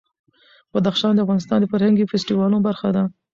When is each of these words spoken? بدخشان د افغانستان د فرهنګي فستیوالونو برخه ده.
بدخشان 0.73 1.13
د 1.15 1.19
افغانستان 1.25 1.57
د 1.61 1.65
فرهنګي 1.71 2.05
فستیوالونو 2.11 2.59
برخه 2.67 2.89
ده. 2.95 3.03